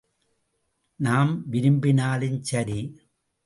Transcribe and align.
நாம் 0.99 1.49
விரும்பினாலும் 1.49 2.43
சரி. 2.43 2.79